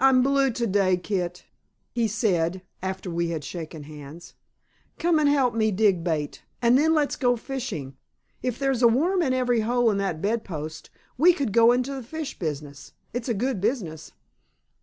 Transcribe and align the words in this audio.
"I'm 0.00 0.22
blue 0.22 0.50
today, 0.50 0.96
Kit," 0.96 1.44
he 1.92 2.08
said, 2.08 2.62
after 2.82 3.10
we 3.10 3.28
had 3.28 3.44
shaken 3.44 3.82
hands. 3.82 4.32
"Come 4.98 5.18
and 5.18 5.28
help 5.28 5.54
me 5.54 5.70
dig 5.70 6.02
bait, 6.02 6.40
and 6.62 6.78
then 6.78 6.94
let's 6.94 7.16
go 7.16 7.36
fishing. 7.36 7.94
If 8.42 8.58
there's 8.58 8.80
a 8.80 8.88
worm 8.88 9.20
in 9.20 9.34
every 9.34 9.60
hole 9.60 9.90
in 9.90 9.98
that 9.98 10.22
bedpost, 10.22 10.88
we 11.18 11.34
could 11.34 11.52
go 11.52 11.70
into 11.70 11.92
the 11.94 12.02
fish 12.02 12.38
business. 12.38 12.92
It's 13.12 13.28
a 13.28 13.34
good 13.34 13.60
business." 13.60 14.12